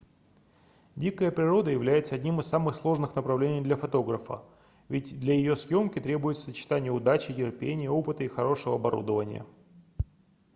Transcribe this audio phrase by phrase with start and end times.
[0.95, 4.41] дикая природа является одним из самых сложных направлений для фотографа
[4.89, 9.45] ведь для её съёмки требуется сочетание удачи терпения опыта и хорошего оборудования